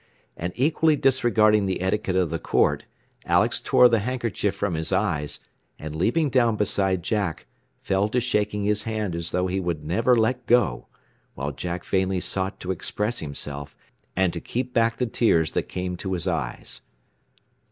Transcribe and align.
And 0.35 0.51
equally 0.55 0.95
disregarding 0.95 1.65
the 1.65 1.79
etiquette 1.79 2.15
of 2.15 2.31
the 2.31 2.39
court, 2.39 2.85
Alex 3.23 3.59
tore 3.59 3.87
the 3.87 3.99
handkerchief 3.99 4.55
from 4.55 4.73
his 4.73 4.91
eyes, 4.91 5.39
and 5.77 5.95
leaping 5.95 6.31
down 6.31 6.55
beside 6.55 7.03
Jack, 7.03 7.45
fell 7.83 8.09
to 8.09 8.19
shaking 8.19 8.63
his 8.63 8.81
hand 8.81 9.15
as 9.15 9.29
though 9.29 9.45
he 9.45 9.59
would 9.59 9.83
never 9.85 10.15
let 10.15 10.47
go, 10.47 10.87
while 11.35 11.51
Jack 11.51 11.85
vainly 11.85 12.19
sought 12.19 12.59
to 12.61 12.71
express 12.71 13.19
himself, 13.19 13.75
and 14.15 14.33
to 14.33 14.41
keep 14.41 14.73
back 14.73 14.97
the 14.97 15.05
tears 15.05 15.51
that 15.51 15.69
came 15.69 15.95
to 15.97 16.13
his 16.13 16.25
eyes. 16.27 16.81